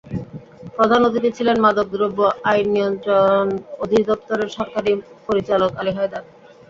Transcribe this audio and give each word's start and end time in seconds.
প্রধান 0.75 1.01
অতিথি 1.07 1.29
ছিলেন 1.37 1.57
মাদক 1.65 1.87
দ্রব্য 1.93 2.19
আইন 2.49 2.67
নিয়ন্ত্রণ 2.75 3.45
অধিদপ্তরের 3.79 4.49
সহকারী 4.55 4.91
পরিচালক 5.27 5.71
আলী 5.79 5.91
হায়দার। 5.97 6.23